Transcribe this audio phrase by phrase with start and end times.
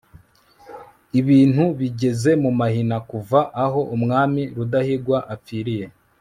[1.19, 5.85] ibintu bigeze mu mahina, kuva aho umwami rudahigwa apfiiriye